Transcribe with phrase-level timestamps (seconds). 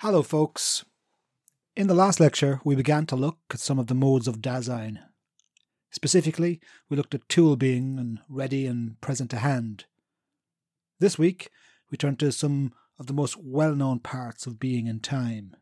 [0.00, 0.84] Hello, folks.
[1.74, 4.98] In the last lecture, we began to look at some of the modes of Dasein.
[5.90, 9.86] Specifically, we looked at tool being and ready and present to hand.
[11.00, 11.48] This week,
[11.90, 15.56] we turn to some of the most well known parts of being in time.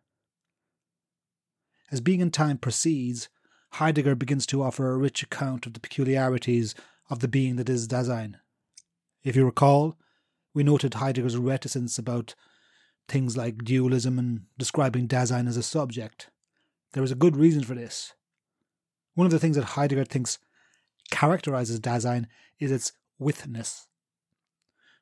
[1.92, 3.28] As being in time proceeds,
[3.74, 6.74] Heidegger begins to offer a rich account of the peculiarities
[7.08, 8.34] of the being that is Dasein.
[9.22, 9.96] If you recall,
[10.52, 12.34] we noted Heidegger's reticence about
[13.08, 16.30] things like dualism and describing Dasein as a subject.
[16.92, 18.12] There is a good reason for this.
[19.14, 20.38] One of the things that Heidegger thinks
[21.10, 22.26] characterizes Dasein
[22.58, 23.88] is its withness.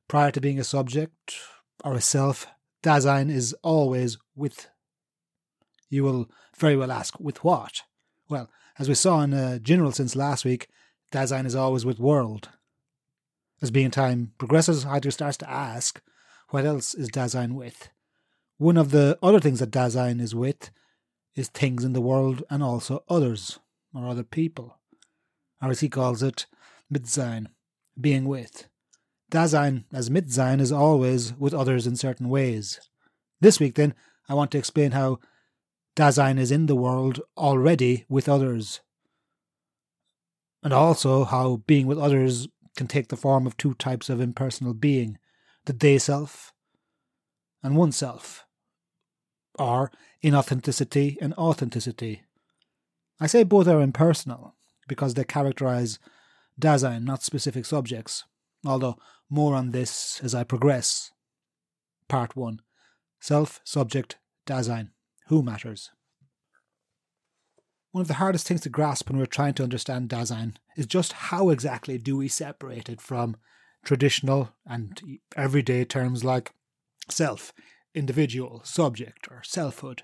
[0.08, 1.34] Prior to being a subject
[1.84, 2.46] or a self,
[2.82, 4.68] Dasein is always with.
[5.88, 7.82] You will very well ask, with what?
[8.28, 10.68] Well, as we saw in a general sense last week,
[11.12, 12.48] Dasein is always with world.
[13.60, 16.02] As being time progresses, Heidegger starts to ask,
[16.48, 17.88] what else is Dasein with?
[18.62, 20.70] One of the other things that Dasein is with
[21.34, 23.58] is things in the world and also others,
[23.92, 24.78] or other people,
[25.60, 26.46] or as he calls it,
[26.88, 27.48] Mitsein,
[28.00, 28.68] being with.
[29.32, 32.78] Dasein, as Mitsein, is always with others in certain ways.
[33.40, 33.94] This week, then,
[34.28, 35.18] I want to explain how
[35.96, 38.80] Dasein is in the world already with others,
[40.62, 44.72] and also how being with others can take the form of two types of impersonal
[44.72, 45.18] being
[45.64, 46.52] the they self
[47.60, 48.46] and oneself,
[49.58, 49.90] or
[50.22, 52.22] inauthenticity and authenticity.
[53.20, 54.54] I say both are impersonal
[54.88, 55.98] because they characterize
[56.60, 58.24] Dasein, not specific subjects,
[58.64, 58.96] although
[59.30, 61.10] more on this as I progress.
[62.08, 62.60] Part 1
[63.20, 64.90] Self, Subject, Dasein.
[65.28, 65.90] Who matters?
[67.92, 71.12] One of the hardest things to grasp when we're trying to understand Dasein is just
[71.12, 73.36] how exactly do we separate it from
[73.84, 75.00] traditional and
[75.36, 76.52] everyday terms like
[77.08, 77.52] self,
[77.94, 80.02] individual, subject, or selfhood.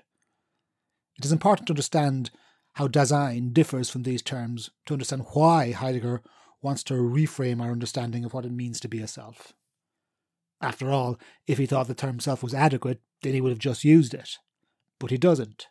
[1.17, 2.31] It is important to understand
[2.73, 6.21] how Dasein differs from these terms to understand why Heidegger
[6.61, 9.53] wants to reframe our understanding of what it means to be a self.
[10.61, 13.83] After all, if he thought the term self was adequate, then he would have just
[13.83, 14.37] used it.
[14.99, 15.67] But he doesn't.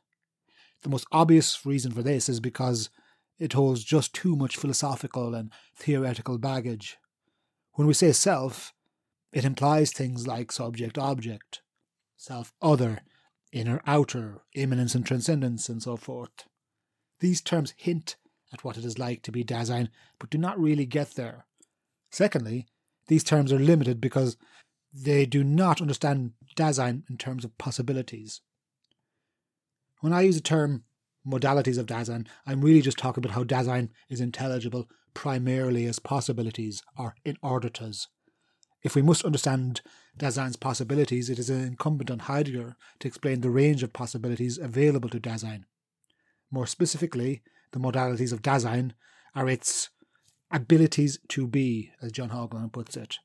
[0.82, 2.90] The most obvious reason for this is because
[3.38, 6.96] it holds just too much philosophical and theoretical baggage.
[7.74, 8.72] When we say self,
[9.32, 11.60] it implies things like subject object,
[12.18, 13.00] self other,
[13.52, 16.44] inner outer, immanence and transcendence, and so forth.
[17.20, 18.16] These terms hint
[18.52, 21.46] at what it is like to be Dasein, but do not really get there.
[22.10, 22.66] Secondly,
[23.06, 24.36] these terms are limited because
[24.92, 28.40] they do not understand Dasein in terms of possibilities.
[30.00, 30.84] When I use the term
[31.26, 36.82] modalities of Dasein, I'm really just talking about how Dasein is intelligible primarily as possibilities
[36.96, 38.08] or inordinates.
[38.82, 39.80] If we must understand
[40.18, 45.20] Dasein's possibilities, it is incumbent on Heidegger to explain the range of possibilities available to
[45.20, 45.64] Dasein.
[46.50, 48.92] More specifically, the modalities of Dasein
[49.34, 49.90] are its
[50.50, 53.18] abilities to be, as John Haugeland puts it.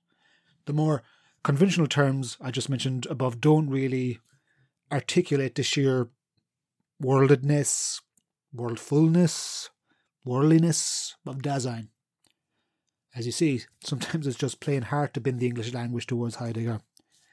[0.65, 1.03] The more
[1.43, 4.19] conventional terms I just mentioned above don't really
[4.91, 6.09] articulate the sheer
[7.01, 8.01] worldedness,
[8.55, 9.69] worldfulness,
[10.25, 11.89] worldliness of Dasein.
[13.15, 16.81] As you see, sometimes it's just plain hard to bend the English language towards Heidegger.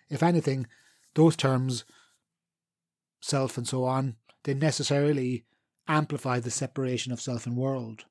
[0.08, 0.66] If anything,
[1.14, 1.84] those terms,
[3.20, 5.44] self and so on, they necessarily
[5.88, 8.04] amplify the separation of self and world.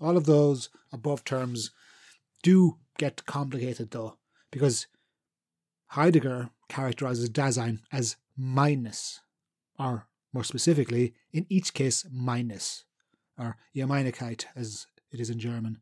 [0.00, 1.70] All of those above terms
[2.42, 4.18] do get complicated though,
[4.50, 4.86] because
[5.88, 9.20] Heidegger characterizes Dasein as mineness,
[9.78, 12.84] or more specifically, in each case, mineness,
[13.38, 15.78] or Jemeinigkeit as it is in German.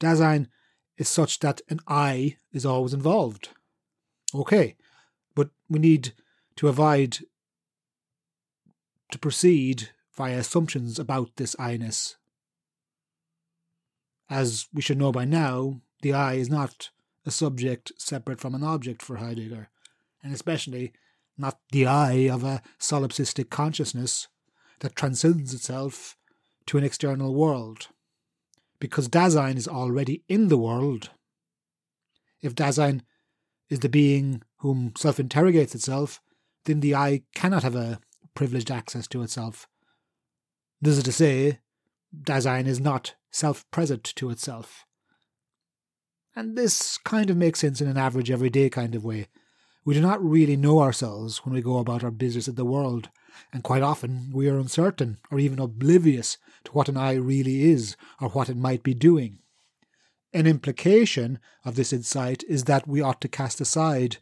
[0.00, 0.48] Dasein
[0.96, 3.50] is such that an I is always involved.
[4.34, 4.76] Okay,
[5.34, 6.12] but we need
[6.56, 7.20] to avoid
[9.10, 12.16] to proceed via assumptions about this I-ness.
[14.28, 16.90] As we should know by now, the I is not
[17.24, 19.68] a subject separate from an object for Heidegger,
[20.22, 20.92] and especially
[21.38, 24.28] not the I of a solipsistic consciousness
[24.80, 26.16] that transcends itself
[26.66, 27.88] to an external world
[28.80, 31.10] because Dasein is already in the world.
[32.42, 33.02] If Dasein
[33.68, 36.20] is the being whom self interrogates itself,
[36.64, 38.00] then the I cannot have a
[38.34, 39.66] privileged access to itself.
[40.80, 41.58] This is to say,
[42.16, 44.84] Dasein is not self present to itself.
[46.36, 49.26] And this kind of makes sense in an average everyday kind of way.
[49.84, 53.08] We do not really know ourselves when we go about our business in the world,
[53.52, 57.96] and quite often we are uncertain or even oblivious to what an I really is
[58.20, 59.38] or what it might be doing.
[60.32, 64.18] An implication of this insight is that we ought to cast aside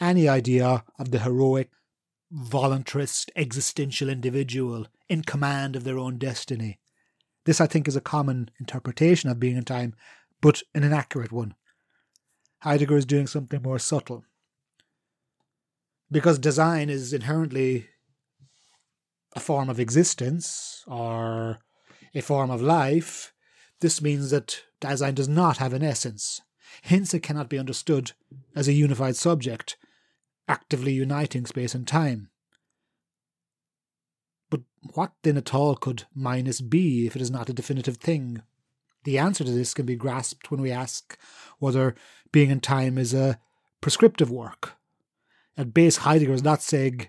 [0.00, 1.70] any idea of the heroic,
[2.34, 6.80] voluntarist, existential individual in command of their own destiny.
[7.44, 9.94] This, I think, is a common interpretation of being in time,
[10.40, 11.54] but an inaccurate one.
[12.60, 14.24] Heidegger is doing something more subtle.
[16.10, 17.88] Because Dasein is inherently
[19.34, 21.58] a form of existence or
[22.14, 23.32] a form of life,
[23.80, 26.40] this means that Dasein does not have an essence.
[26.82, 28.12] Hence, it cannot be understood
[28.54, 29.76] as a unified subject,
[30.48, 32.28] actively uniting space and time.
[34.50, 34.62] But
[34.94, 38.42] what then at all could mineness be if it is not a definitive thing?
[39.04, 41.18] The answer to this can be grasped when we ask
[41.58, 41.94] whether
[42.30, 43.38] being in time is a
[43.80, 44.74] prescriptive work.
[45.56, 47.08] At base, Heidegger is not saying,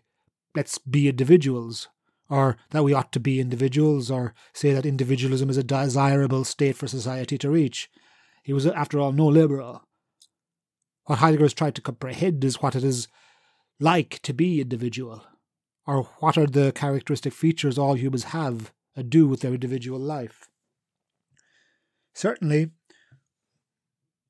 [0.56, 1.88] let's be individuals,
[2.34, 6.76] or that we ought to be individuals, or say that individualism is a desirable state
[6.76, 7.92] for society to reach.
[8.42, 9.84] He was, after all, no liberal.
[11.04, 13.08] What Heidegger has tried to comprehend is what it is
[13.80, 15.24] like to be individual
[15.86, 20.50] or what are the characteristic features all humans have to do with their individual life?
[22.16, 22.72] Certainly,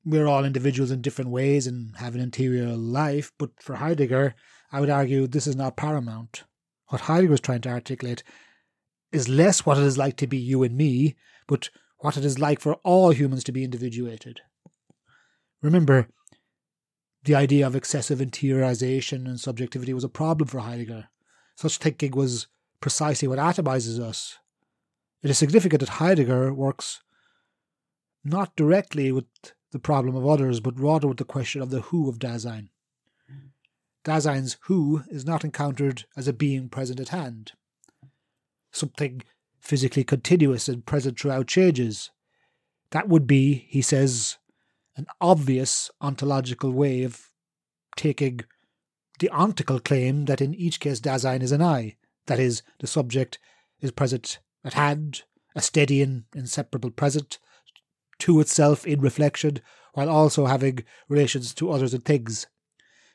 [0.04, 4.34] we're all individuals in different ways and have an interior life, but for Heidegger,
[4.70, 6.44] I would argue this is not paramount.
[6.94, 8.22] What Heidegger is trying to articulate
[9.10, 11.16] is less what it is like to be you and me,
[11.48, 14.42] but what it is like for all humans to be individuated.
[15.60, 16.06] Remember,
[17.24, 21.08] the idea of excessive interiorization and subjectivity was a problem for Heidegger.
[21.56, 22.46] Such thinking was
[22.80, 24.38] precisely what atomizes us.
[25.20, 27.02] It is significant that Heidegger works
[28.22, 29.26] not directly with
[29.72, 32.68] the problem of others, but rather with the question of the who of Dasein.
[34.04, 37.52] Dasein's who is not encountered as a being present at hand,
[38.70, 39.22] something
[39.58, 42.10] physically continuous and present throughout changes.
[42.90, 44.36] That would be, he says,
[44.96, 47.30] an obvious ontological way of
[47.96, 48.40] taking
[49.20, 51.96] the ontical claim that in each case Dasein is an I,
[52.26, 53.38] that is, the subject
[53.80, 55.22] is present at hand,
[55.54, 57.38] a steady and inseparable present,
[58.18, 59.60] to itself in reflection,
[59.94, 62.46] while also having relations to others and things.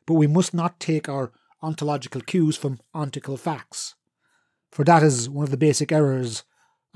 [0.09, 3.94] But we must not take our ontological cues from ontical facts,
[4.71, 6.44] for that is one of the basic errors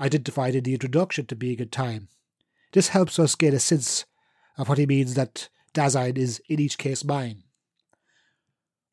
[0.00, 2.08] identified in the introduction to Being in Time.
[2.72, 4.04] This helps us get a sense
[4.58, 7.44] of what he means that Dasein is in each case mine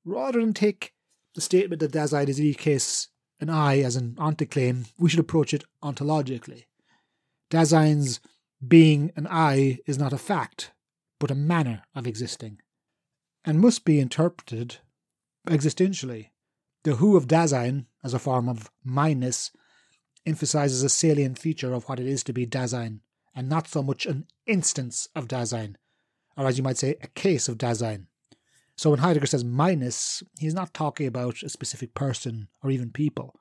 [0.05, 0.93] rather than take
[1.33, 3.07] the statement that Dasein is in each case
[3.39, 6.65] an I as an ontic claim, we should approach it ontologically.
[7.49, 8.19] Dasein's
[8.67, 10.73] being an I is not a fact,
[11.17, 12.60] but a manner of existing,
[13.45, 14.77] and must be interpreted
[15.47, 16.29] existentially.
[16.83, 19.51] The who of Dasein, as a form of mineness,
[20.25, 22.99] emphasizes a salient feature of what it is to be Dasein,
[23.35, 25.75] and not so much an instance of Dasein,
[26.37, 28.07] or as you might say, a case of Dasein.
[28.75, 33.35] So when Heidegger says mineness, he's not talking about a specific person or even people.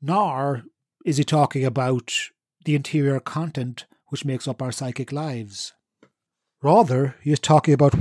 [0.00, 0.64] Nor
[1.04, 2.14] is he talking about
[2.64, 5.72] the interior content which makes up our psychic lives.
[6.62, 7.94] Rather, he is talking about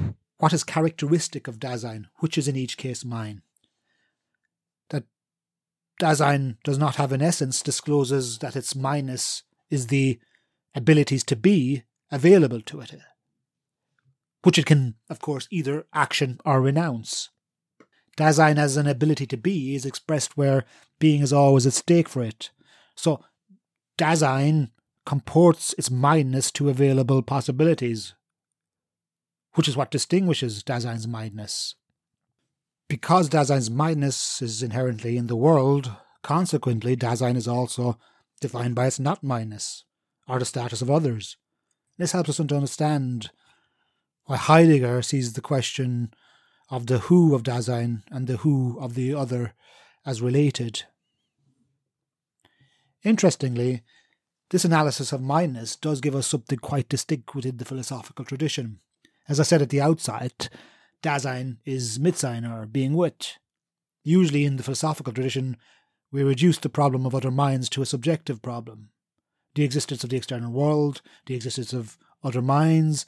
[0.44, 3.44] what is characteristic of Dasein, which is in each case mine.
[4.90, 5.06] That
[6.02, 10.20] Dasein does not have an essence discloses that its mineness is the
[10.76, 12.94] abilities to be available to it
[14.42, 17.30] which it can, of course, either action or renounce.
[18.18, 20.66] Dasein as an ability to be is expressed where
[21.00, 22.52] being is always at stake for it.
[22.98, 23.24] So,
[23.98, 24.72] Dasein
[25.06, 28.16] comports its mineness to available possibilities,
[29.56, 31.76] which is what distinguishes Dasein's mineness.
[32.88, 35.92] Because Dasein's mineness is inherently in the world,
[36.22, 37.98] consequently, Dasein is also
[38.42, 39.84] defined by its not mineness,
[40.28, 41.38] or the status of others.
[41.98, 43.30] This helps us to understand
[44.26, 46.14] why Heidegger sees the question
[46.70, 49.54] of the who of Dasein and the who of the other
[50.06, 50.84] as related.
[53.04, 53.84] Interestingly,
[54.50, 58.80] this analysis of mineness does give us something quite distinct within the philosophical tradition.
[59.28, 60.50] As I said at the outset,
[61.02, 63.38] Dasein is Mitsein or being wit.
[64.04, 65.58] Usually in the philosophical tradition,
[66.12, 68.90] we reduce the problem of other minds to a subjective problem.
[69.56, 73.06] The existence of the external world, the existence of other minds,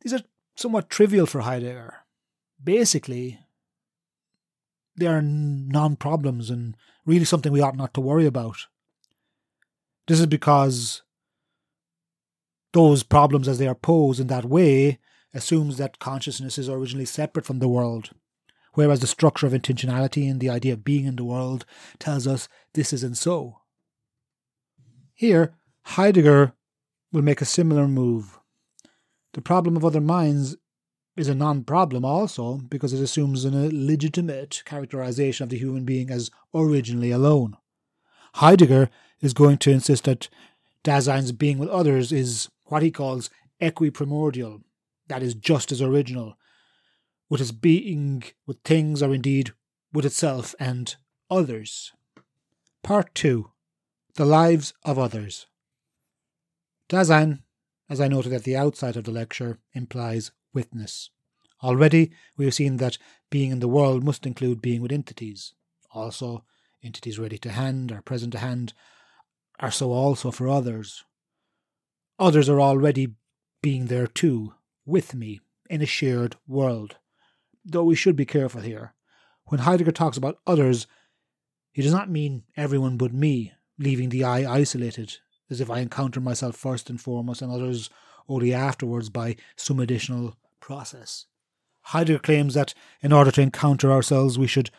[0.00, 0.22] these are
[0.54, 1.94] somewhat trivial for Heidegger.
[2.62, 3.40] Basically,
[4.96, 6.76] they are non problems and
[7.06, 8.66] really something we ought not to worry about.
[10.06, 11.02] This is because
[12.74, 14.98] those problems, as they are posed in that way,
[15.32, 18.10] assumes that consciousness is originally separate from the world,
[18.74, 21.64] whereas the structure of intentionality and the idea of being in the world
[21.98, 23.60] tells us this isn't so.
[25.14, 26.52] Here, Heidegger
[27.12, 28.38] will make a similar move.
[29.32, 30.56] The problem of other minds
[31.16, 36.10] is a non problem also because it assumes an illegitimate characterization of the human being
[36.10, 37.56] as originally alone.
[38.34, 38.90] Heidegger
[39.20, 40.28] is going to insist that
[40.82, 43.30] Dasein's being with others is what he calls
[43.60, 44.62] equiprimordial,
[45.08, 46.36] that is, just as original,
[47.28, 49.52] with its being with things or indeed
[49.92, 50.96] with itself and
[51.30, 51.92] others.
[52.82, 53.50] Part 2
[54.14, 55.46] The Lives of Others.
[56.88, 57.40] Dasein,
[57.88, 61.10] as I noted at the outset of the lecture, implies withness.
[61.62, 62.98] Already we have seen that
[63.30, 65.54] being in the world must include being with entities.
[65.92, 66.44] Also,
[66.82, 68.74] entities ready to hand or present to hand
[69.60, 71.04] are so also for others.
[72.18, 73.14] Others are already
[73.62, 74.54] being there too,
[74.86, 76.96] with me, in a shared world.
[77.64, 78.94] Though we should be careful here.
[79.46, 80.86] When Heidegger talks about others,
[81.72, 85.16] he does not mean everyone but me, leaving the I isolated,
[85.50, 87.90] as if I encounter myself first and foremost and others
[88.28, 91.26] only afterwards by some additional process.
[91.88, 94.70] Heidegger claims that in order to encounter ourselves, we should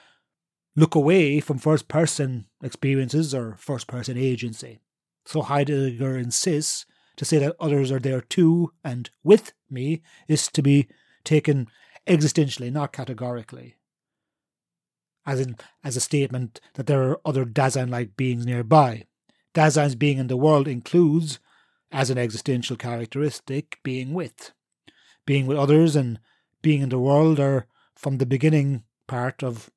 [0.76, 4.80] look away from first person experiences or first person agency.
[5.26, 6.86] So Heidegger insists
[7.18, 10.88] to say that others are there too and with me is to be
[11.24, 11.68] taken
[12.08, 13.76] existentially, not categorically.
[15.26, 19.06] As in, as a statement that there are other Dasein like beings nearby.
[19.54, 21.40] Dasein's being in the world includes,
[21.92, 24.52] as an existential characteristic, being with.
[25.26, 26.20] Being with others and
[26.62, 29.72] being in the world are, from the beginning, part of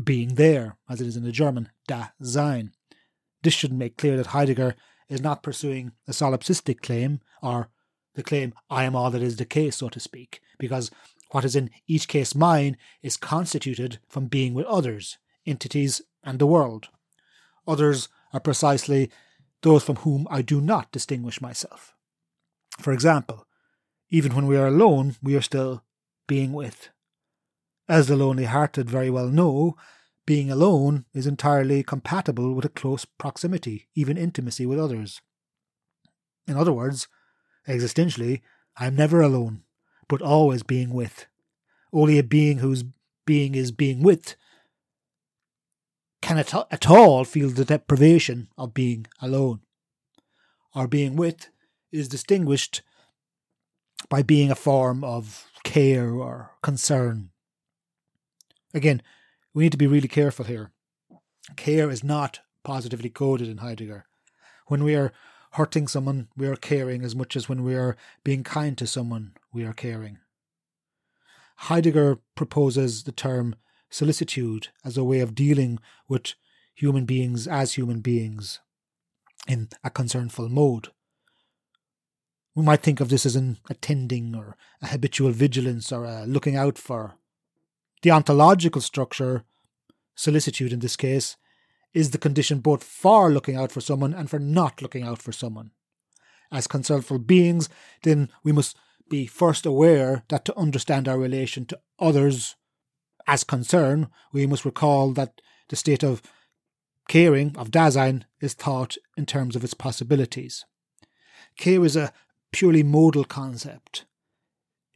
[0.00, 2.72] being there, as it is in the German, Dasein.
[3.42, 4.74] This should make clear that Heidegger
[5.08, 7.70] is not pursuing a solipsistic claim, or
[8.14, 10.90] the claim, I am all that is the case, so to speak, because
[11.30, 16.46] what is in each case mine is constituted from being with others, entities, and the
[16.46, 16.88] world.
[17.66, 19.10] Others are precisely
[19.62, 21.94] those from whom I do not distinguish myself.
[22.78, 23.46] For example,
[24.10, 25.82] even when we are alone, we are still
[26.26, 26.88] being with.
[27.88, 29.76] As the lonely hearted very well know,
[30.26, 35.22] being alone is entirely compatible with a close proximity, even intimacy with others.
[36.46, 37.08] In other words,
[37.68, 38.42] existentially,
[38.76, 39.62] I am never alone,
[40.08, 41.26] but always being with.
[41.92, 42.84] Only a being whose
[43.24, 44.36] being is being with
[46.20, 49.60] can at, at all feel the deprivation of being alone.
[50.74, 51.48] Our being with
[51.92, 52.82] is distinguished
[54.08, 57.30] by being a form of care or concern.
[58.74, 59.02] Again,
[59.56, 60.70] we need to be really careful here.
[61.56, 64.04] Care is not positively coded in Heidegger.
[64.66, 65.14] When we are
[65.52, 69.32] hurting someone, we are caring as much as when we are being kind to someone,
[69.54, 70.18] we are caring.
[71.56, 73.56] Heidegger proposes the term
[73.88, 76.34] solicitude as a way of dealing with
[76.74, 78.60] human beings as human beings
[79.48, 80.88] in a concernful mode.
[82.54, 86.56] We might think of this as an attending or a habitual vigilance or a looking
[86.56, 87.16] out for.
[88.06, 89.42] The ontological structure,
[90.14, 91.36] solicitude in this case,
[91.92, 95.32] is the condition both for looking out for someone and for not looking out for
[95.32, 95.72] someone.
[96.52, 97.68] As concernful beings,
[98.04, 98.76] then we must
[99.10, 102.54] be first aware that to understand our relation to others
[103.26, 106.22] as concern, we must recall that the state of
[107.08, 110.64] caring, of Dasein, is thought in terms of its possibilities.
[111.56, 112.12] Care is a
[112.52, 114.04] purely modal concept.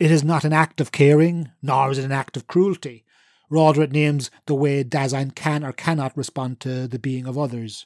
[0.00, 3.04] It is not an act of caring, nor is it an act of cruelty.
[3.50, 7.84] Rather, it names the way Dasein can or cannot respond to the being of others.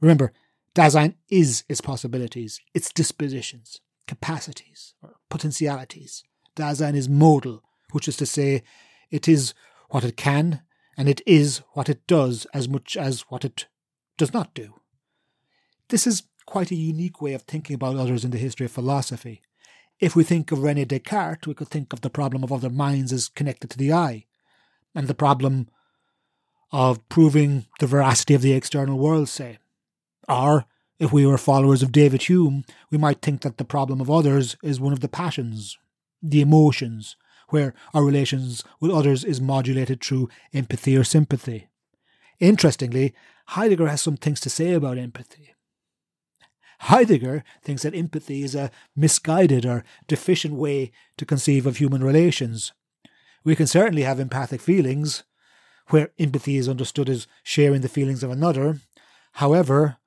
[0.00, 0.32] Remember,
[0.74, 6.24] Dasein is its possibilities, its dispositions, capacities, or potentialities.
[6.56, 7.62] Dasein is modal,
[7.92, 8.64] which is to say,
[9.12, 9.54] it is
[9.90, 10.62] what it can,
[10.96, 13.66] and it is what it does as much as what it
[14.16, 14.74] does not do.
[15.88, 19.42] This is quite a unique way of thinking about others in the history of philosophy.
[20.02, 23.12] If we think of Rene Descartes, we could think of the problem of other minds
[23.12, 24.26] as connected to the I,
[24.96, 25.68] and the problem
[26.72, 29.58] of proving the veracity of the external world, say.
[30.28, 30.64] Or,
[30.98, 34.56] if we were followers of David Hume, we might think that the problem of others
[34.60, 35.78] is one of the passions,
[36.20, 37.14] the emotions,
[37.50, 41.68] where our relations with others is modulated through empathy or sympathy.
[42.40, 43.14] Interestingly,
[43.50, 45.54] Heidegger has some things to say about empathy.
[46.86, 52.72] Heidegger thinks that empathy is a misguided or deficient way to conceive of human relations.
[53.44, 55.22] We can certainly have empathic feelings,
[55.88, 58.80] where empathy is understood as sharing the feelings of another.
[59.34, 59.98] However,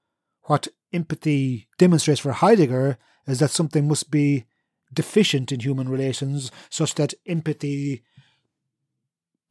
[0.44, 4.46] what empathy demonstrates for Heidegger is that something must be
[4.94, 8.03] deficient in human relations such that empathy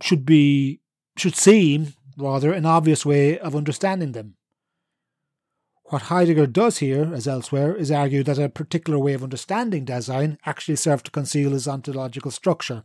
[0.02, 0.80] should be
[1.16, 4.36] should seem rather an obvious way of understanding them
[5.94, 10.38] What Heidegger does here, as elsewhere, is argue that a particular way of understanding Dasein
[10.44, 12.82] actually serves to conceal his ontological structure.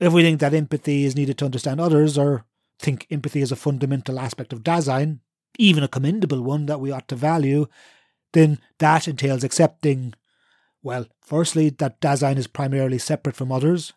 [0.00, 2.46] If we think that empathy is needed to understand others, or
[2.78, 5.18] think empathy is a fundamental aspect of Dasein,
[5.58, 7.66] even a commendable one that we ought to value,
[8.32, 10.14] then that entails accepting,
[10.82, 13.92] well, firstly, that Dasein is primarily separate from others,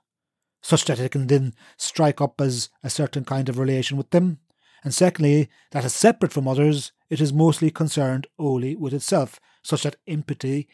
[0.61, 4.39] such that it can then strike up as a certain kind of relation with them,
[4.83, 9.83] and secondly, that as separate from others, it is mostly concerned only with itself, such
[9.83, 10.67] that empathy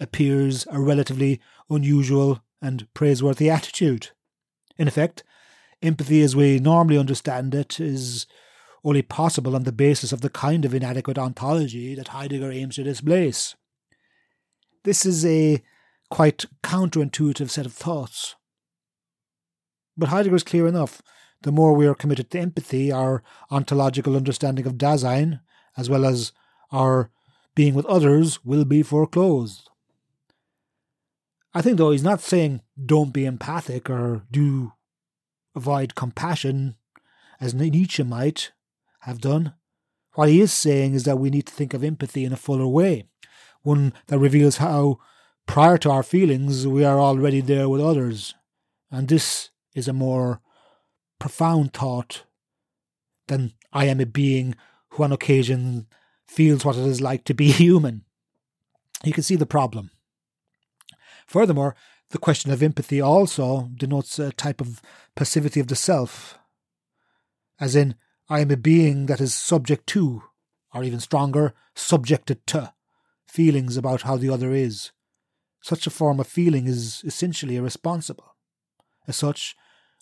[0.00, 4.10] appears a relatively unusual and praiseworthy attitude.
[4.76, 5.24] In effect,
[5.82, 8.26] empathy as we normally understand it is
[8.84, 12.84] only possible on the basis of the kind of inadequate ontology that Heidegger aims to
[12.84, 13.56] displace.
[14.84, 15.62] This is a
[16.10, 18.36] quite counterintuitive set of thoughts.
[19.96, 21.02] But Heidegger is clear enough.
[21.42, 25.40] The more we are committed to empathy, our ontological understanding of Dasein,
[25.76, 26.32] as well as
[26.72, 27.10] our
[27.54, 29.70] being with others, will be foreclosed.
[31.54, 34.72] I think, though, he's not saying don't be empathic or do
[35.54, 36.76] avoid compassion,
[37.40, 38.52] as Nietzsche might
[39.00, 39.54] have done.
[40.14, 42.66] What he is saying is that we need to think of empathy in a fuller
[42.66, 43.04] way,
[43.62, 44.98] one that reveals how,
[45.46, 48.34] prior to our feelings, we are already there with others.
[48.90, 50.40] And this is a more
[51.18, 52.24] profound thought
[53.26, 54.54] than I am a being
[54.90, 55.86] who on occasion
[56.26, 58.04] feels what it is like to be human.
[59.04, 59.90] You can see the problem.
[61.26, 61.76] Furthermore,
[62.10, 64.80] the question of empathy also denotes a type of
[65.14, 66.38] passivity of the self,
[67.60, 67.96] as in,
[68.30, 70.22] I am a being that is subject to,
[70.74, 72.72] or even stronger, subjected to,
[73.26, 74.92] feelings about how the other is.
[75.60, 78.36] Such a form of feeling is essentially irresponsible.
[79.06, 79.56] As such,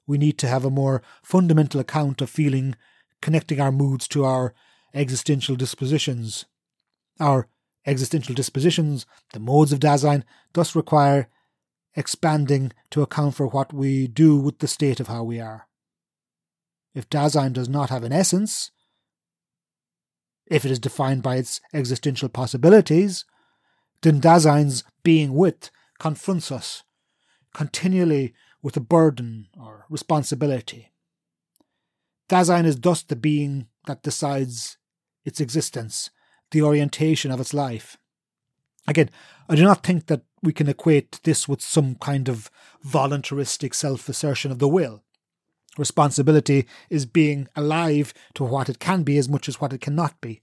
[0.06, 2.76] we need to have a more fundamental account of feeling
[3.20, 4.54] connecting our moods to our
[4.94, 6.44] existential dispositions.
[7.18, 7.48] Our
[7.86, 10.22] existential dispositions, the modes of Dasein,
[10.52, 11.28] thus require
[11.94, 15.66] expanding to account for what we do with the state of how we are.
[16.94, 18.70] If Dasein does not have an essence,
[20.47, 23.25] if it is defined by its existential possibilities,
[24.02, 26.82] then Dasein's being with confronts us
[27.56, 28.34] continually
[28.66, 30.90] with a burden or responsibility.
[32.28, 34.76] Dasein is thus the being that decides
[35.24, 36.10] its existence,
[36.50, 37.96] the orientation of its life.
[38.88, 39.08] Again,
[39.48, 42.50] I do not think that we can equate this with some kind of
[42.84, 45.04] voluntaristic self assertion of the will.
[45.78, 50.20] Responsibility is being alive to what it can be as much as what it cannot
[50.20, 50.42] be.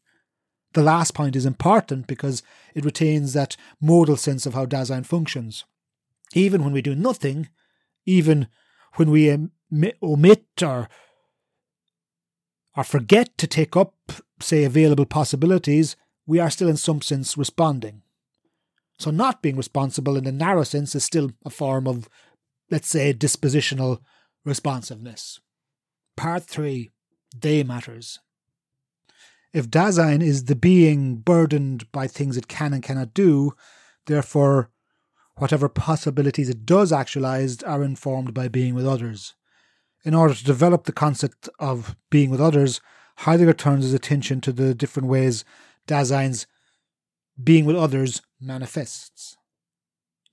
[0.76, 2.42] The last point is important because
[2.74, 5.66] it retains that modal sense of how Dasein functions.
[6.34, 7.50] Even when we do nothing,
[8.06, 8.48] even
[8.96, 9.36] when we
[10.02, 10.90] omit or
[12.76, 13.94] or forget to take up,
[14.40, 18.02] say, available possibilities, we are still in some sense responding.
[18.98, 22.10] So, not being responsible in the narrow sense is still a form of,
[22.72, 24.00] let's say, dispositional
[24.46, 25.40] responsiveness.
[26.16, 26.90] Part 3
[27.40, 28.20] They Matters.
[29.52, 33.54] If Dasein is the being burdened by things it can and cannot do,
[34.08, 34.72] therefore
[35.38, 39.34] Whatever possibilities it does actualize are informed by being with others.
[40.06, 42.82] In order to develop the concept of being with others,
[43.18, 45.44] Heidegger turns his attention to the different ways
[45.88, 46.46] Dasein's
[47.42, 49.38] being with others manifests.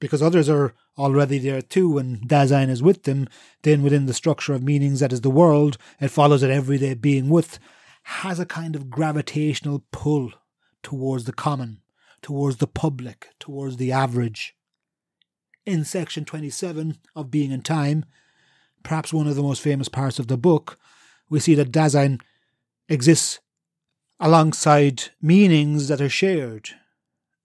[0.00, 3.28] Because others are already there too, and Dasein is with them,
[3.62, 7.28] then within the structure of meanings that is the world, it follows that everyday being
[7.28, 7.58] with
[8.04, 10.32] has a kind of gravitational pull
[10.82, 11.80] towards the common,
[12.22, 14.54] towards the public, towards the average
[15.66, 18.04] in section 27 of Being and Time,
[18.82, 20.78] perhaps one of the most famous parts of the book,
[21.28, 22.20] we see that Dasein
[22.88, 23.40] exists
[24.18, 26.70] alongside meanings that are shared.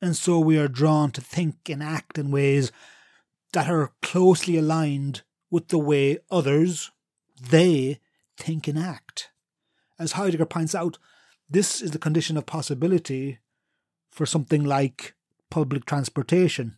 [0.02, 2.72] And so we are drawn to think and act in ways
[3.54, 6.92] that are closely aligned with the way others,
[7.42, 8.00] they,
[8.38, 9.30] think and act.
[9.98, 10.98] As Heidegger points out,
[11.50, 13.40] this is the condition of possibility
[14.12, 15.16] for something like
[15.50, 16.76] public transportation.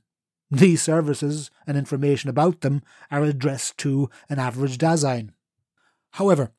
[0.50, 2.82] These services and information about them
[3.12, 5.32] are addressed to an average Dasein.
[6.12, 6.52] However,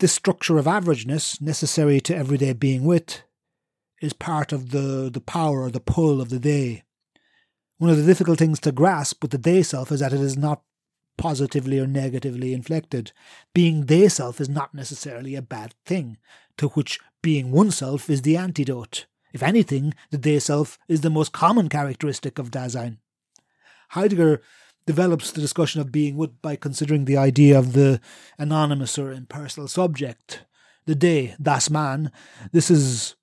[0.00, 3.22] this structure of averageness, necessary to everyday being with,
[4.02, 6.82] is part of the, the power or the pull of the they.
[7.78, 10.36] One of the difficult things to grasp with the they self is that it is
[10.36, 10.62] not
[11.16, 13.12] positively or negatively inflected.
[13.54, 16.18] Being they self is not necessarily a bad thing,
[16.56, 19.06] to which being oneself is the antidote.
[19.32, 22.98] If anything, the they self is the most common characteristic of Dasein.
[23.94, 24.42] Heidegger
[24.86, 28.00] develops the discussion of being with by considering the idea of the
[28.38, 30.44] anonymous or impersonal subject,
[30.84, 32.10] the they, das Man.
[32.50, 33.14] This is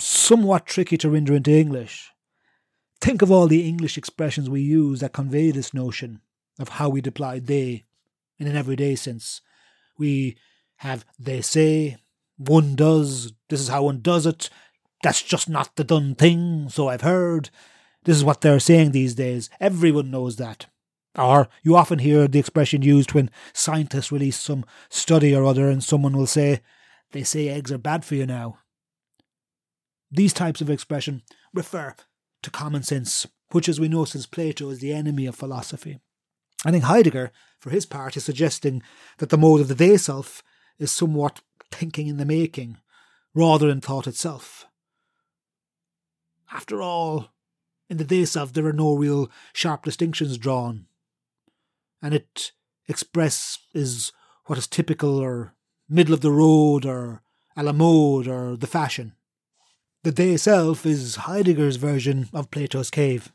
[0.00, 2.10] somewhat tricky to render into English.
[2.98, 6.22] Think of all the English expressions we use that convey this notion
[6.58, 7.84] of how we deploy they
[8.38, 9.42] in an everyday sense.
[9.98, 10.38] We
[10.76, 11.98] have they say,
[12.38, 14.48] one does, this is how one does it,
[15.02, 17.50] that's just not the done thing, so I've heard.
[18.06, 19.50] This is what they're saying these days.
[19.58, 20.66] Everyone knows that.
[21.16, 25.82] Or you often hear the expression used when scientists release some study or other and
[25.82, 26.60] someone will say,
[27.10, 28.58] they say eggs are bad for you now.
[30.08, 31.96] These types of expression refer
[32.44, 35.98] to common sense, which, as we know since Plato, is the enemy of philosophy.
[36.64, 38.84] I think Heidegger, for his part, is suggesting
[39.18, 40.44] that the mode of the they self
[40.78, 41.40] is somewhat
[41.72, 42.78] thinking in the making,
[43.34, 44.66] rather than thought itself.
[46.52, 47.32] After all,
[47.88, 50.86] in the they self there are no real sharp distinctions drawn,
[52.02, 52.52] and it
[52.88, 54.12] express is
[54.46, 55.54] what is typical or
[55.88, 57.22] middle of the road or
[57.56, 59.14] a la mode or the fashion.
[60.02, 63.32] The they self is Heidegger's version of Plato's cave.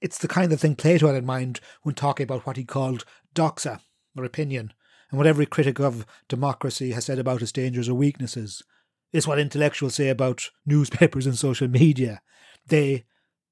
[0.00, 3.04] It's the kind of thing Plato had in mind when talking about what he called
[3.34, 3.80] doxa,
[4.16, 4.72] or opinion,
[5.10, 8.62] and what every critic of democracy has said about its dangers or weaknesses.
[9.12, 12.20] It's what intellectuals say about newspapers and social media.
[12.66, 13.04] They,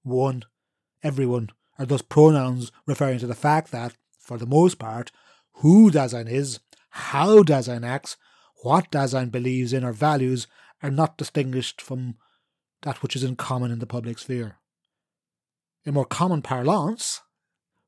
[0.06, 0.44] one,
[1.02, 5.10] everyone, are thus pronouns referring to the fact that, for the most part,
[5.56, 8.16] who Dasein is, how Dasein acts,
[8.62, 10.46] what Dasein believes in or values
[10.82, 12.16] are not distinguished from
[12.82, 14.58] that which is in common in the public sphere.
[15.84, 17.22] In more common parlance,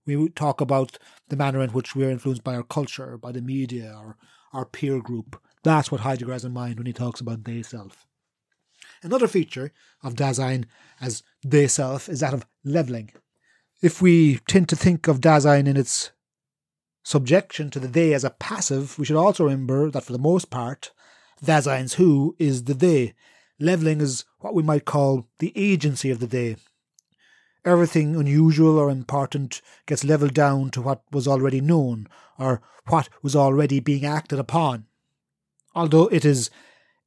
[0.05, 3.43] we talk about the manner in which we are influenced by our culture, by the
[3.43, 4.17] media, or
[4.53, 5.41] our peer group.
[5.63, 8.08] That's what Heidegger has in mind when he talks about they self.
[9.03, 10.65] Another feature of Dasein
[11.01, 13.11] as they self is that of levelling.
[13.81, 16.11] If we tend to think of Dasein in its
[17.05, 20.51] subjection to the they as a passive, we should also remember that for the most
[20.51, 20.93] part,
[21.45, 23.15] Dasein's who is the they,
[23.61, 26.57] Leveling is what we might call the agency of the they.
[27.65, 32.09] Everything unusual or important gets levelled down to what was already known,
[32.39, 34.87] or what was already being acted upon.
[35.75, 36.51] Although it is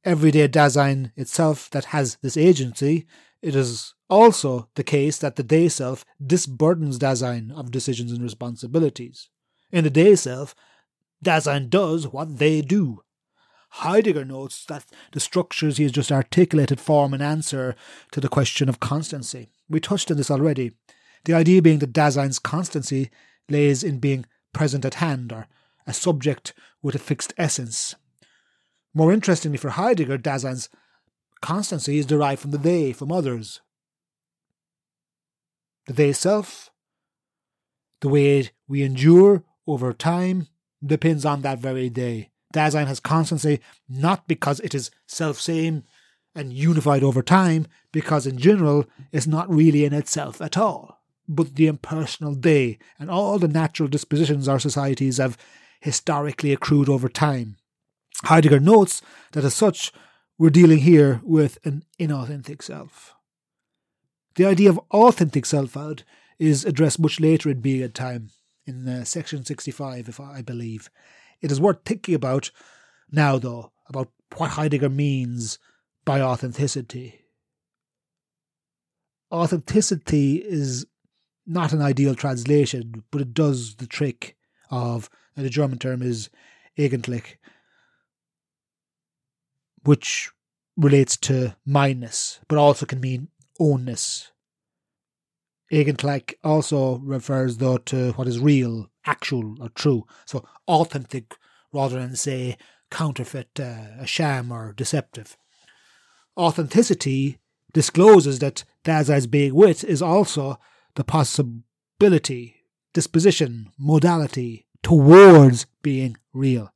[0.04, 3.06] everyday Dasein itself that has this agency,
[3.40, 9.28] it is also the case that the they self disburdens Dasein of decisions and responsibilities.
[9.70, 10.54] In the they self,
[11.24, 13.02] Dasein does what they do.
[13.76, 17.74] Heidegger notes that the structures he has just articulated form an answer
[18.10, 19.50] to the question of constancy.
[19.68, 20.72] We touched on this already.
[21.24, 23.10] The idea being that Dasein's constancy
[23.48, 25.46] lays in being present at hand, or
[25.86, 27.94] a subject with a fixed essence.
[28.94, 30.68] More interestingly for Heidegger, Dasein's
[31.40, 33.60] constancy is derived from the they, from others.
[35.86, 36.70] The they self,
[38.00, 40.48] the way we endure over time,
[40.84, 42.30] depends on that very they.
[42.52, 45.84] Dasein has constancy not because it is self same
[46.34, 51.54] and unified over time, because in general it's not really in itself at all, but
[51.56, 55.38] the impersonal they and all the natural dispositions our societies have
[55.80, 57.56] historically accrued over time.
[58.24, 59.92] Heidegger notes that as such,
[60.38, 63.14] we're dealing here with an inauthentic self.
[64.34, 66.04] The idea of authentic selfhood
[66.38, 68.30] is addressed much later in Being and Time,
[68.64, 70.88] in uh, section 65, if I believe,
[71.40, 72.50] it is worth thinking about
[73.10, 75.58] now, though, about what Heidegger means
[76.04, 77.20] by authenticity.
[79.30, 80.86] Authenticity is
[81.46, 84.36] not an ideal translation, but it does the trick
[84.70, 86.30] of, the German term is
[86.78, 87.36] Eigentlich,
[89.84, 90.30] which
[90.76, 93.28] relates to mineness, but also can mean
[93.60, 94.30] ownness.
[95.72, 100.04] Eigentlich also refers, though, to what is real, actual, or true.
[100.26, 101.36] So authentic
[101.72, 102.58] rather than, say,
[102.90, 105.36] counterfeit, uh, a sham, or deceptive.
[106.36, 107.38] Authenticity
[107.72, 110.58] discloses that Dasein's big wit is also
[110.94, 112.56] the possibility,
[112.92, 116.72] disposition, modality towards being real.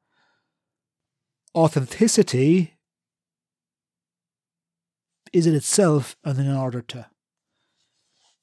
[1.54, 2.75] Authenticity
[5.36, 7.06] is in itself an in order to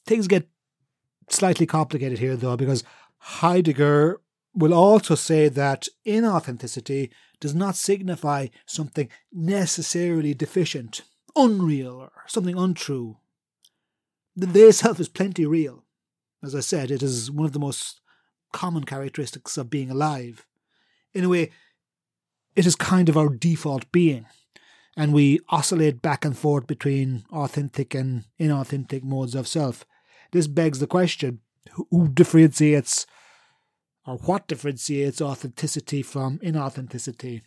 [0.06, 0.47] things get
[1.29, 2.84] slightly complicated here, though, because
[3.17, 4.19] Heidegger
[4.53, 11.01] will also say that inauthenticity does not signify something necessarily deficient,
[11.36, 13.17] unreal, or something untrue.
[14.36, 15.84] The they self is plenty real.
[16.43, 18.01] As I said, it is one of the most
[18.51, 20.45] common characteristics of being alive.
[21.13, 21.51] In a way,
[22.56, 24.25] it is kind of our default being,
[24.95, 29.86] and we oscillate back and forth between authentic and inauthentic modes of self.
[30.32, 31.39] This begs the question
[31.89, 33.06] who differentiates
[34.06, 37.41] or what differentiates authenticity from inauthenticity?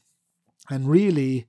[0.71, 1.47] And really,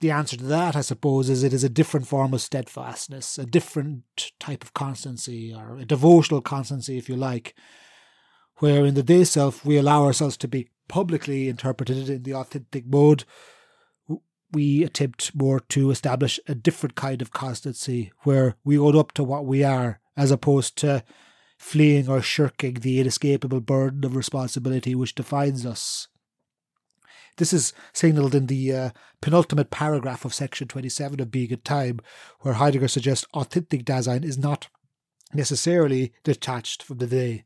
[0.00, 3.44] the answer to that, I suppose, is it is a different form of steadfastness, a
[3.44, 4.04] different
[4.38, 7.54] type of constancy, or a devotional constancy, if you like,
[8.56, 12.86] where in the they self we allow ourselves to be publicly interpreted in the authentic
[12.86, 13.24] mode.
[14.52, 19.24] We attempt more to establish a different kind of constancy where we own up to
[19.24, 21.04] what we are, as opposed to
[21.58, 26.08] fleeing or shirking the inescapable burden of responsibility which defines us.
[27.36, 28.90] This is signalled in the uh,
[29.22, 32.00] penultimate paragraph of section 27 of Being in Time,
[32.40, 34.68] where Heidegger suggests authentic Dasein is not
[35.32, 37.44] necessarily detached from the they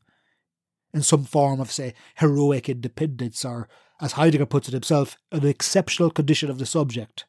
[0.93, 3.67] in some form of, say, heroic independence, or,
[4.01, 7.25] as Heidegger puts it himself, an exceptional condition of the subject,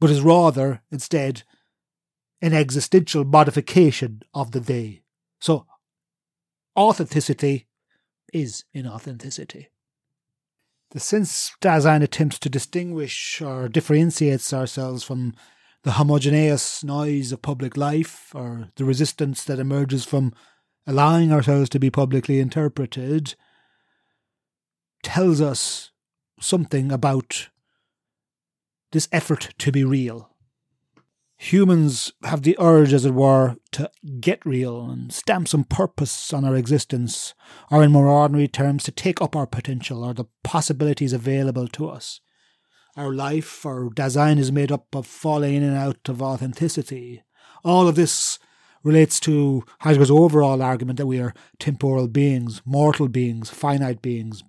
[0.00, 1.42] but is rather, instead,
[2.40, 5.02] an existential modification of the they.
[5.40, 5.66] So,
[6.76, 7.66] authenticity
[8.32, 9.66] is inauthenticity.
[10.90, 15.34] The sense Dasein attempts to distinguish or differentiates ourselves from
[15.82, 20.32] the homogeneous noise of public life or the resistance that emerges from
[20.86, 23.34] allowing ourselves to be publicly interpreted
[25.02, 25.90] tells us
[26.40, 27.48] something about
[28.92, 30.30] this effort to be real
[31.38, 36.44] humans have the urge, as it were, to get real and stamp some purpose on
[36.44, 37.32] our existence,
[37.70, 41.88] or in more ordinary terms, to take up our potential or the possibilities available to
[41.88, 42.20] us.
[42.96, 47.22] Our life, our Dasein is made up of falling in and out of authenticity.
[47.64, 48.40] All of this
[48.82, 54.42] relates to Heidegger's overall argument that we are temporal beings, mortal beings, finite beings,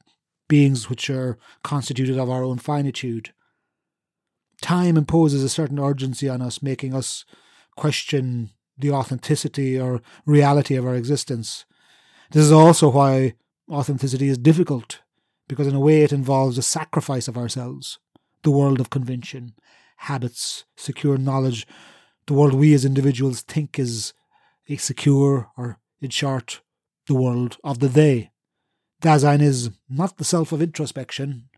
[0.50, 3.32] beings which are constituted of our own finitude
[4.62, 7.26] time imposes a certain urgency on us, making us
[7.76, 11.66] question the authenticity or reality of our existence.
[12.32, 13.36] This is also why
[13.70, 15.00] authenticity is difficult,
[15.48, 18.00] because in a way it involves a sacrifice of ourselves,
[18.44, 19.54] the world of convention,
[19.98, 21.68] habits, secure knowledge,
[22.28, 24.14] the world we as individuals think is
[24.78, 26.62] secure, or in short,
[27.08, 28.30] the world of the they.
[29.02, 31.50] Dasein is not the self of introspection,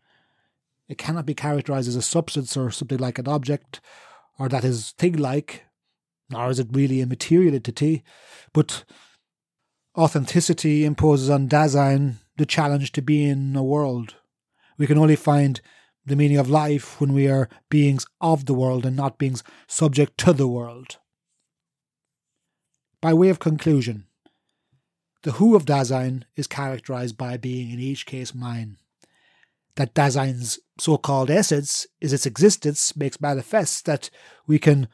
[0.88, 3.80] it cannot be characterized as a substance or something like an object,
[4.38, 5.64] or that is thing like,
[6.30, 8.04] nor is it really a material entity,
[8.52, 8.84] but
[9.96, 14.16] authenticity imposes on Dasein the challenge to be in a world.
[14.78, 15.60] We can only find
[16.04, 20.18] the meaning of life when we are beings of the world and not beings subject
[20.18, 20.98] to the world.
[23.00, 24.06] By way of conclusion,
[25.22, 28.76] the who of Dasein is characterized by being in each case mine
[29.76, 34.10] that Dasein's so called essence is its existence makes manifest that
[34.46, 34.88] we can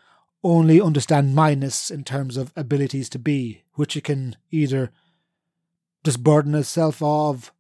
[0.45, 4.93] only understand mineness in terms of abilities to be, which it can either
[6.05, 7.53] disburden itself of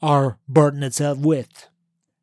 [0.00, 1.68] or burden itself with.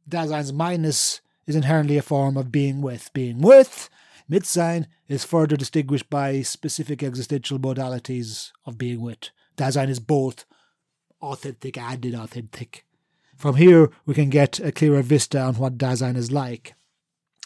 [0.08, 3.12] Dasein's mineness is inherently a form of being with.
[3.14, 3.90] Being with,
[4.32, 9.30] Mitsein, is further distinguished by specific existential modalities of being with.
[9.60, 10.46] Dasein is both
[11.22, 12.82] authentic and inauthentic.
[13.36, 16.76] From here, we can get a clearer vista on what Dasein is like.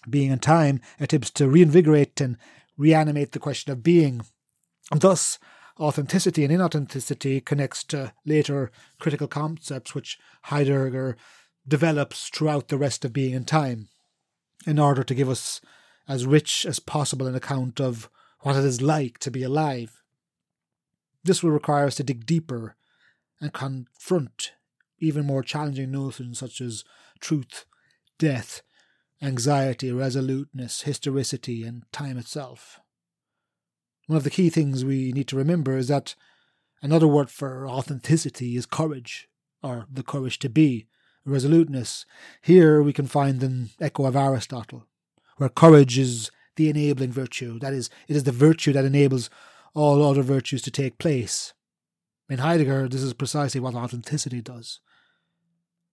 [0.07, 2.37] Being in Time attempts to reinvigorate and
[2.77, 4.21] reanimate the question of being.
[4.91, 5.39] And thus,
[5.79, 11.17] authenticity and inauthenticity connects to later critical concepts which Heidegger
[11.67, 13.87] develops throughout the rest of Being in Time,
[14.67, 15.61] in order to give us
[16.07, 18.07] as rich as possible an account of
[18.41, 20.02] what it is like to be alive.
[21.23, 22.75] This will require us to dig deeper
[23.39, 24.53] and confront
[24.99, 26.83] even more challenging notions such as
[27.19, 27.65] truth,
[28.17, 28.61] death,
[29.21, 32.79] anxiety, resoluteness, historicity, and time itself.
[34.07, 36.15] One of the key things we need to remember is that
[36.81, 39.29] another word for authenticity is courage,
[39.61, 40.87] or the courage to be,
[41.25, 42.05] resoluteness.
[42.41, 44.87] Here we can find an echo of Aristotle,
[45.37, 47.59] where courage is the enabling virtue.
[47.59, 49.29] That is, it is the virtue that enables
[49.73, 51.53] all other virtues to take place.
[52.29, 54.79] In Heidegger, this is precisely what authenticity does.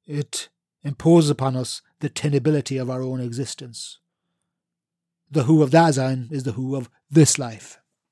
[0.06, 0.48] It
[0.82, 3.98] imposes upon us the tenability of our own existence.
[5.30, 7.79] The who of Dasein is the who of this life.